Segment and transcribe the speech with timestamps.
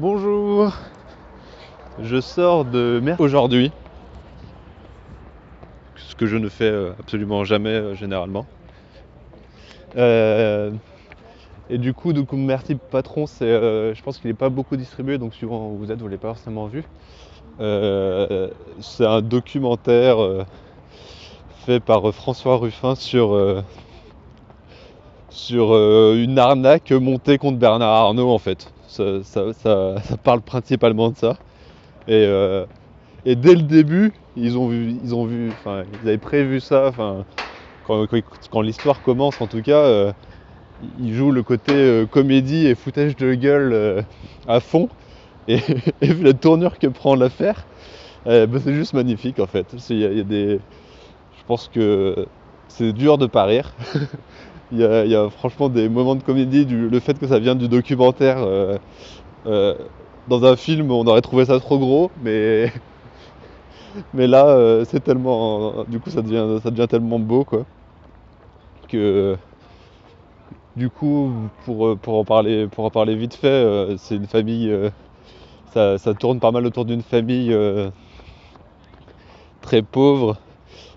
[0.00, 0.72] Bonjour
[2.00, 3.70] Je sors de mer aujourd'hui,
[5.94, 8.46] ce que je ne fais euh, absolument jamais euh, généralement.
[9.98, 10.70] Euh,
[11.68, 15.34] et du coup, du coup, merci patron, je pense qu'il n'est pas beaucoup distribué, donc
[15.34, 16.82] suivant où vous êtes, vous ne l'avez pas forcément vu.
[17.58, 20.16] C'est un documentaire
[21.66, 23.62] fait par François Ruffin sur,
[25.28, 25.74] sur
[26.14, 28.72] une arnaque montée contre Bernard Arnault en fait.
[28.90, 29.52] Ça,
[30.22, 31.38] parle principalement de ça.
[32.08, 32.66] Et, euh,
[33.24, 36.88] et dès le début, ils ont vu, ils ont vu, enfin, ils avaient prévu ça.
[36.88, 37.26] Enfin,
[37.82, 40.12] quand, l'histoire commence, en tout cas, euh,
[40.80, 44.04] ils jouent le côté euh, comédie et foutage de gueule
[44.46, 44.88] à fond.
[45.48, 45.58] Et,
[46.02, 47.66] vu la tournure que prend l'affaire,
[48.26, 49.74] euh, bah, c'est juste magnifique en fait.
[49.90, 50.60] Y a des,
[51.32, 52.28] je pense que
[52.68, 53.76] c'est dur de pas rire.
[54.72, 58.38] Il y, a, franchement des moments de comédie, le fait que ça vient du documentaire.
[58.38, 58.78] euh,
[59.46, 59.74] euh,
[60.28, 62.72] dans un film, on aurait trouvé ça trop gros, mais,
[64.14, 65.84] mais là, euh, c'est tellement.
[65.88, 67.64] Du coup, ça devient, ça devient tellement beau, quoi.
[68.88, 69.36] Que.
[70.76, 71.32] Du coup,
[71.64, 74.72] pour, pour, en, parler, pour en parler vite fait, c'est une famille.
[75.72, 77.54] ça, ça tourne pas mal autour d'une famille
[79.62, 80.36] très pauvre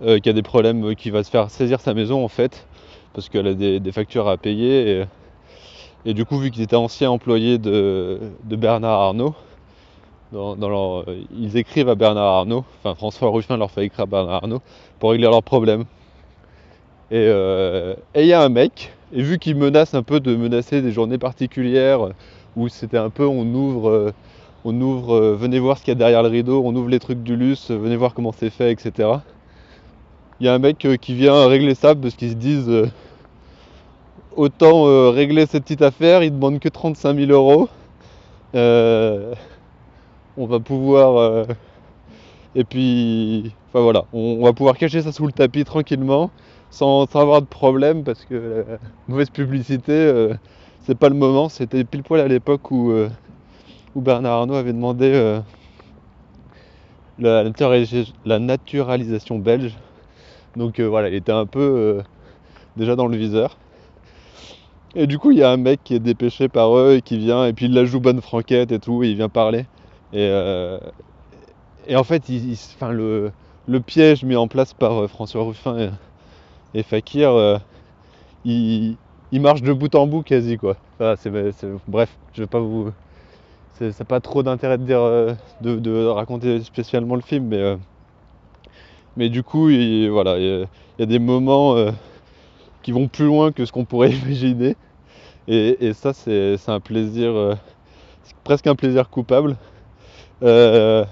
[0.00, 2.66] qui a des problèmes, qui va se faire saisir sa maison en fait,
[3.12, 5.04] parce qu'elle a des, factures à payer.
[6.04, 9.34] Et, du coup, vu qu'ils étaient anciens employés de, Bernard Arnault,
[10.34, 11.02] euh,
[11.36, 14.60] ils écrivent à Bernard Arnault, enfin François Ruffin leur fait écrire à Bernard Arnault
[14.98, 15.84] pour régler leurs problèmes.
[17.10, 20.36] Et euh, et il y a un mec, et vu qu'il menace un peu de
[20.36, 22.10] menacer des journées particulières,
[22.56, 24.12] où c'était un peu on ouvre, euh,
[24.64, 27.22] on ouvre, venez voir ce qu'il y a derrière le rideau, on ouvre les trucs
[27.22, 29.08] du luxe, venez voir comment c'est fait, etc.
[30.40, 32.86] Il y a un mec euh, qui vient régler ça parce qu'ils se disent euh,
[34.36, 37.68] autant euh, régler cette petite affaire, il demande que 35 000 euros.
[38.54, 41.46] On va pouvoir.
[42.54, 43.52] et puis.
[43.68, 46.30] Enfin voilà, on, va pouvoir cacher ça sous le tapis tranquillement,
[46.70, 48.64] sans, sans avoir de problème, parce que
[49.08, 50.30] mauvaise publicité,
[50.82, 51.48] c'est pas le moment.
[51.50, 52.92] C'était pile poil à l'époque où,
[53.94, 55.40] où Bernard Arnault avait demandé
[57.18, 57.44] la
[58.38, 59.76] naturalisation belge.
[60.58, 62.02] Donc euh, voilà, il était un peu euh,
[62.76, 63.56] déjà dans le viseur.
[64.96, 67.16] Et du coup, il y a un mec qui est dépêché par eux et qui
[67.16, 69.66] vient, et puis il la joue bonne franquette et tout, et il vient parler.
[70.12, 70.78] Et, euh,
[71.94, 73.30] en fait, le,
[73.86, 75.90] piège mis en place par François Ruffin
[76.74, 77.60] et, Fakir,
[78.44, 78.96] il,
[79.32, 80.76] marche de bout en bout quasi quoi.
[80.98, 81.20] Bref,
[82.34, 82.90] je vais pas vous.
[83.74, 87.76] C'est pas trop d'intérêt de de, raconter spécialement le film, mais,
[89.18, 90.68] mais du coup, il, voilà, il
[90.98, 91.90] y, a- des moments euh,
[92.82, 94.76] qui vont plus loin que ce qu'on pourrait imaginer.
[95.48, 97.54] Et, ça, c'est un plaisir, euh,
[98.44, 99.56] presque un plaisir coupable.
[100.44, 101.04] Euh,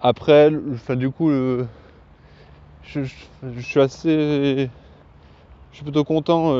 [0.00, 0.52] après,
[0.90, 1.30] du coup,
[2.82, 3.00] je,
[3.58, 4.70] suis assez.
[5.72, 6.52] Je suis plutôt content.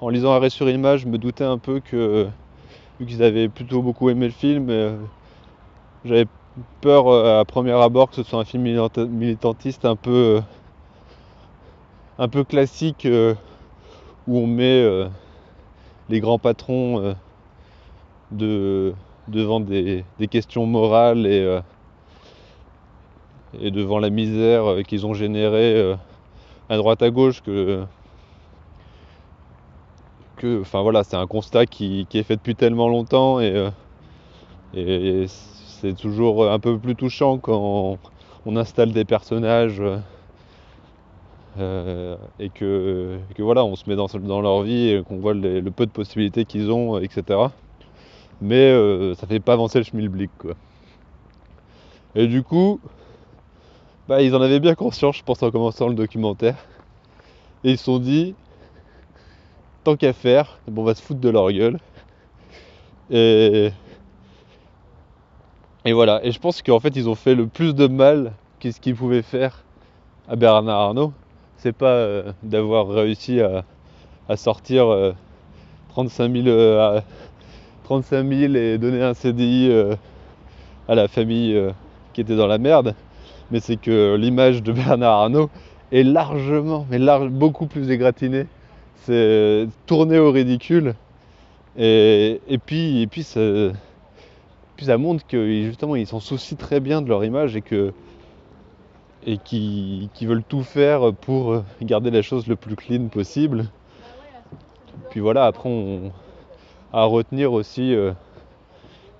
[0.00, 2.28] en lisant Arrêt sur image, je me doutais un peu que,
[3.00, 4.70] vu qu'ils avaient plutôt beaucoup aimé le film,
[6.04, 6.26] j'avais
[6.80, 10.40] peur euh, à premier abord que ce soit un film milita- militantiste un peu, euh,
[12.18, 13.34] un peu classique euh,
[14.26, 14.84] où on met
[16.08, 17.14] les grands patrons
[18.30, 18.94] de,
[19.26, 21.60] devant des, questions morales et,
[23.58, 25.94] et devant la misère qu'ils ont générée
[26.68, 27.86] à droite à gauche que
[30.60, 33.70] enfin voilà c'est un constat qui, qui est fait depuis tellement longtemps et,
[34.74, 35.26] et
[35.80, 37.98] c'est toujours un peu plus touchant quand
[38.46, 39.98] on installe des personnages euh,
[41.58, 45.34] euh, et que, que voilà on se met dans, dans leur vie et qu'on voit
[45.34, 47.40] le peu de possibilités qu'ils ont etc
[48.40, 50.54] mais euh, ça fait pas avancer le schmilblick quoi.
[52.14, 52.80] Et du coup
[54.08, 56.56] bah, ils en avaient bien conscience je pense en commençant le documentaire.
[57.64, 58.34] Et ils se sont dit
[59.84, 61.78] tant qu'à faire bon, on va se foutre de leur gueule.
[63.10, 63.70] Et
[65.88, 68.78] et voilà et je pense qu'en fait ils ont fait le plus de mal qu'est-ce
[68.78, 69.64] qu'ils pouvaient faire
[70.28, 71.14] à Bernard Arnault
[71.56, 73.64] c'est pas euh, d'avoir réussi à,
[74.36, 75.12] sortir euh,
[75.94, 77.04] 35 000 euh, à-
[77.84, 79.94] 35 000 et donner un CDI euh,
[80.88, 81.70] à la famille euh,
[82.12, 82.94] qui était dans la merde,
[83.50, 85.48] mais c'est que l'image de Bernard Arnault
[85.90, 86.98] est largement, mais
[87.30, 88.46] beaucoup plus égratignée.
[89.06, 90.94] C'est tourné au ridicule.
[91.78, 93.40] Et, et puis, et puis, ça,
[94.78, 97.92] puis ça montre que justement ils s'en soucient très bien de leur image et que
[99.26, 103.66] et qui, veulent tout faire pour garder la chose le plus clean possible.
[105.10, 106.12] Puis voilà, après, on,
[106.92, 108.12] à retenir aussi euh,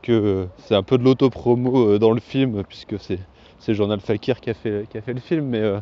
[0.00, 3.19] que c'est un peu de l'auto-promo euh, dans le film, puisque c'est
[3.58, 5.81] c'est Journal Fakir qui a fait, qui a fait le film, mais euh,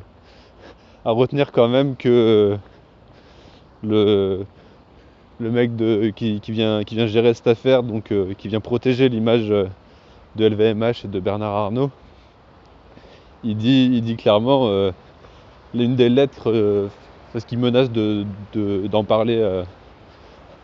[1.04, 2.56] à retenir quand même que
[3.84, 4.46] le,
[5.40, 5.70] le mec
[6.14, 9.66] qui, vient, gérer cette affaire, donc euh, qui vient protéger l'image euh,
[10.36, 11.90] de LVMH et de Bernard Arnault,
[13.44, 14.90] il dit, clairement euh,
[15.74, 16.88] l'une des lettres,
[17.32, 18.24] parce qu'il menace de,
[18.54, 19.42] de- d'en parler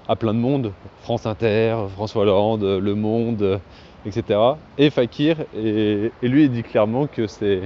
[0.09, 0.73] à plein de monde,
[1.03, 3.61] France Inter, François Hollande, Le Monde,
[4.07, 4.41] etc.
[4.79, 7.61] Et Fakir, et, lui il dit clairement que c'est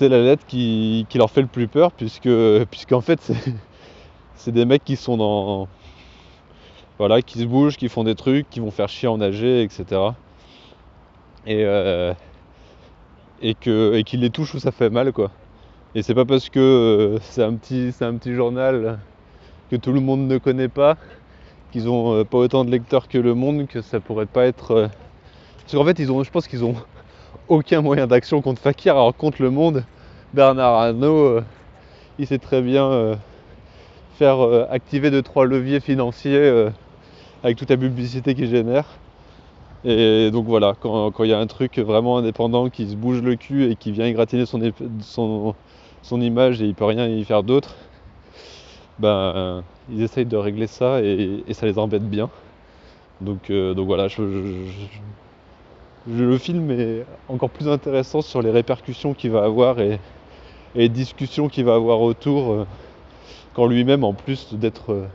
[0.00, 2.28] la lettre qui, qui leur fait le plus peur, puisque
[2.70, 3.54] puisqu'en fait c'est
[4.42, 5.68] c'est des mecs qui sont dans
[6.98, 10.00] voilà, qui se bougent, qui font des trucs, qui vont faire chier en nager, etc.
[11.46, 12.12] Et, euh,
[13.40, 15.30] et que et qui les touche où ça fait mal quoi.
[15.94, 18.98] Et c'est pas parce que euh, c'est un petit un petit journal
[19.70, 20.96] que tout le monde ne connaît pas,
[21.70, 24.72] qu'ils ont euh, pas autant de lecteurs que le monde, que ça pourrait pas être.
[24.72, 24.88] euh,
[25.60, 26.74] Parce qu'en fait ils ont je pense qu'ils ont
[27.48, 29.84] aucun moyen d'action contre Fakir, alors contre le monde,
[30.34, 31.40] Bernard Arnault,
[32.18, 33.18] il sait très bien
[34.12, 36.70] faire euh, activer deux trois leviers financiers euh,
[37.42, 38.86] avec toute la publicité qu'il génère.
[39.84, 43.36] Et donc voilà, quand il y a un truc vraiment indépendant qui se bouge le
[43.36, 44.60] cul et qui vient égratigner son,
[45.02, 45.54] son,
[46.02, 47.76] son image et il peut rien y faire d'autre,
[48.98, 52.30] ben ils essayent de régler ça et, ça les embête bien.
[53.20, 54.22] Donc, euh, donc voilà, je-
[56.06, 59.94] le film est encore plus intéressant sur les répercussions qu'il va avoir et,
[60.74, 62.66] et les discussions qu'il va avoir autour,
[63.52, 65.06] euh, quand lui-même, en plus d'être euh,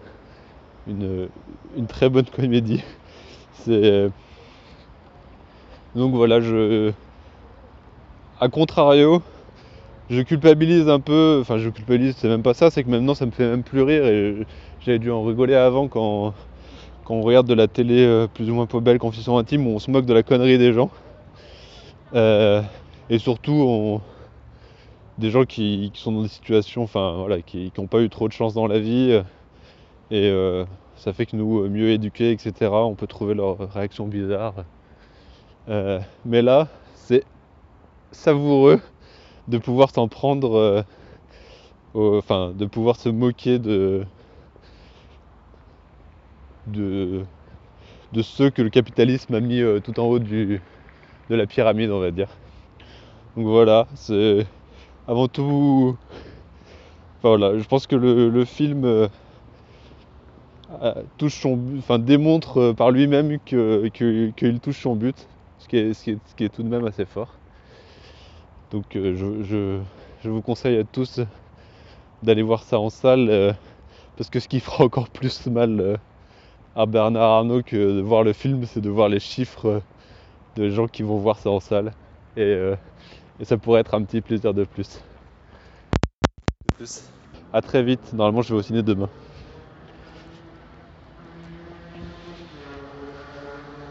[0.88, 1.30] une,
[1.78, 2.84] une très bonne comédie,
[3.54, 4.10] c'est
[5.96, 6.94] donc voilà, je
[8.40, 9.22] à contrario,
[10.10, 13.26] je culpabilise un peu, enfin je culpabilise, c'est même pas ça, c'est que maintenant ça
[13.26, 14.48] me fait même plus rire et
[14.80, 16.34] j'avais dû en rigoler avant quand,
[17.06, 19.72] quand on regarde de la télé euh, plus ou moins pas belle, confession intime, où
[19.72, 20.92] on se moque de la connerie des gens.
[22.14, 22.62] Euh,
[23.10, 24.02] et surtout on-
[25.18, 28.34] des gens qui, sont dans des situations, enfin voilà, qui n'ont pas eu trop de
[28.34, 29.12] chance dans la vie.
[30.12, 30.66] et euh,
[30.96, 34.66] ça fait que nous, euh, mieux éduqués, etc., on peut trouver leurs réactions bizarres.
[35.70, 37.24] Euh, mais là, c'est
[38.12, 38.82] savoureux
[39.48, 40.86] de pouvoir s'en prendre,
[41.96, 44.06] enfin, de pouvoir se moquer de,
[46.68, 47.24] de,
[48.14, 50.62] de ceux que le capitalisme a mis tout en haut du,
[51.30, 52.30] de la pyramide, on va dire.
[53.36, 54.46] Donc voilà, c'est
[55.08, 55.96] avant tout.
[57.20, 59.08] Enfin voilà, je pense que le, film euh,
[61.18, 65.16] touche son but, enfin démontre euh, par lui-même que, que- qu'il touche son but,
[65.60, 67.30] ce qui est, tout de même assez fort.
[68.72, 69.80] Donc euh, je, je-
[70.24, 71.22] je vous conseille à tous
[72.22, 73.56] d'aller voir ça en salle,
[74.18, 76.00] parce que ce qui fera encore plus mal
[76.76, 79.82] à Bernard Arnault que de voir le film, c'est de voir les chiffres
[80.56, 81.94] de gens qui vont voir ça en salle.
[82.36, 82.74] Et,
[83.40, 85.00] et ça pourrait être un petit plaisir de plus.
[87.54, 89.10] A très vite, normalement je vais au ciné demain.